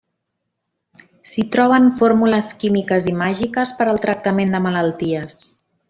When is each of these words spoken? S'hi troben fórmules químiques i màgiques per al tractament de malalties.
S'hi 1.31 1.45
troben 1.57 1.85
fórmules 1.99 2.49
químiques 2.63 3.09
i 3.13 3.13
màgiques 3.21 3.75
per 3.83 3.89
al 3.93 4.03
tractament 4.07 4.57
de 4.57 4.65
malalties. 4.69 5.43